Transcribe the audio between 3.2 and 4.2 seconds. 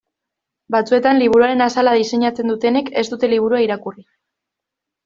liburua irakurri.